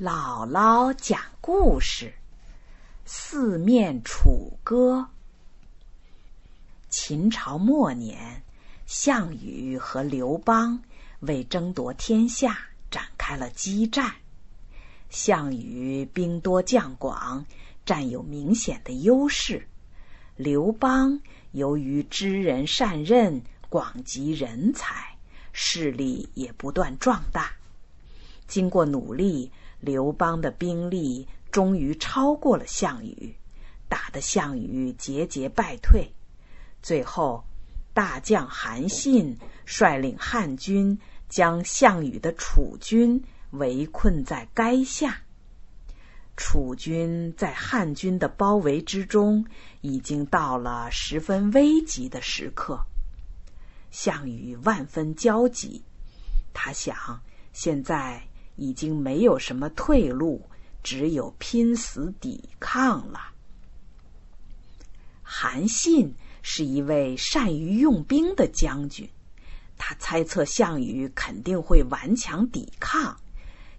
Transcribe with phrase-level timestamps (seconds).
[0.00, 2.06] 姥姥讲故事，
[3.04, 5.00] 《四面楚歌》。
[6.88, 8.40] 秦朝末年，
[8.86, 10.80] 项羽和刘邦
[11.18, 12.56] 为争夺天下
[12.92, 14.14] 展开了激战。
[15.10, 17.44] 项羽兵多将广，
[17.84, 19.60] 占有明显的优势；
[20.36, 21.20] 刘邦
[21.50, 25.16] 由于知人善任，广集人才，
[25.52, 27.50] 势力也不断壮大。
[28.46, 29.50] 经过努力。
[29.80, 33.36] 刘邦的兵力终于超过了项羽，
[33.88, 36.12] 打得项羽节节败退。
[36.82, 37.44] 最后，
[37.94, 45.22] 大将韩信率领汉军将项羽的楚军围困在垓下。
[46.36, 49.46] 楚军在汉军的包围之中，
[49.80, 52.84] 已经到了十分危急的时刻。
[53.90, 55.82] 项羽万分焦急，
[56.52, 58.27] 他想：现在。
[58.58, 60.42] 已经没有什么退路，
[60.82, 63.20] 只有拼死抵抗了。
[65.22, 69.08] 韩信是一位善于用兵的将军，
[69.78, 73.16] 他猜测项羽肯定会顽强抵抗，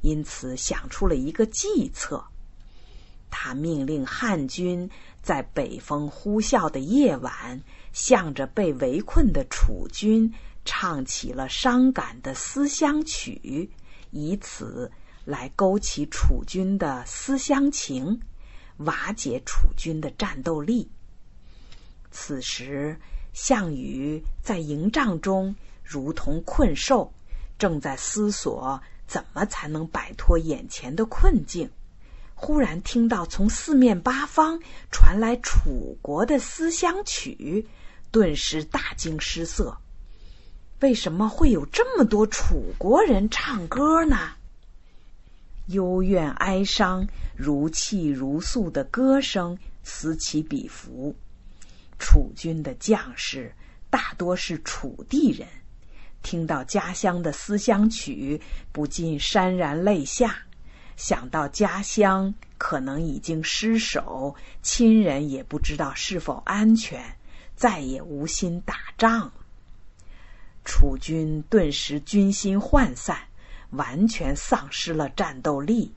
[0.00, 2.24] 因此想出了一个计策。
[3.30, 4.88] 他命令汉军
[5.22, 7.60] 在北风呼啸的夜晚，
[7.92, 10.32] 向着被围困的楚军
[10.64, 13.70] 唱起了伤感的思乡曲。
[14.10, 14.90] 以此
[15.24, 18.20] 来勾起楚军的思乡情，
[18.78, 20.90] 瓦解楚军的战斗力。
[22.10, 22.98] 此时，
[23.32, 27.12] 项羽在营帐中如同困兽，
[27.58, 31.70] 正在思索怎么才能摆脱眼前的困境。
[32.34, 37.66] 忽然听到从四面八方传来楚国的思乡曲，
[38.10, 39.76] 顿时大惊失色。
[40.80, 44.16] 为什么会有这么多楚国人唱歌呢？
[45.66, 51.14] 幽怨哀伤、如泣如诉的歌声此起彼伏。
[51.98, 53.52] 楚军的将士
[53.90, 55.48] 大多是楚地人，
[56.22, 58.40] 听到家乡的思乡曲，
[58.70, 60.44] 不禁潸然泪下。
[60.96, 67.16] 想到家乡可能已经失守，亲人也不知道是否安全，
[67.56, 69.32] 再也无心打仗了。
[70.68, 73.16] 楚军顿时军心涣散，
[73.70, 75.94] 完全丧失了战斗力。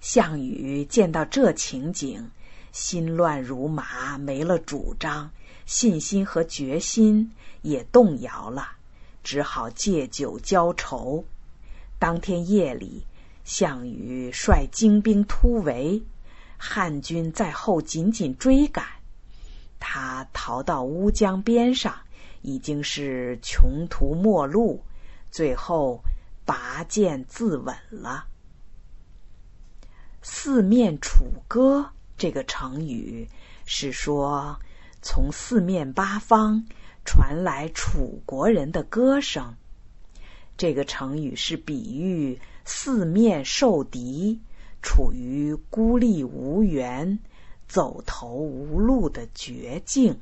[0.00, 2.30] 项羽见到这情景，
[2.70, 5.28] 心乱如麻，没了主张，
[5.66, 7.32] 信心和决心
[7.62, 8.76] 也动摇了，
[9.24, 11.24] 只好借酒浇愁。
[11.98, 13.04] 当天夜里，
[13.44, 16.00] 项羽率精兵突围，
[16.56, 18.86] 汉军在后紧紧追赶，
[19.80, 21.92] 他逃到乌江边上。
[22.42, 24.82] 已经是穷途末路，
[25.30, 26.02] 最后
[26.44, 28.26] 拔剑自刎了。
[30.22, 33.28] 四面楚歌这个成语
[33.64, 34.60] 是说
[35.00, 36.66] 从四面八方
[37.04, 39.54] 传来楚国人的歌声。
[40.56, 44.40] 这个成语是比喻四面受敌，
[44.82, 47.18] 处于孤立无援、
[47.66, 50.20] 走投无路的绝境。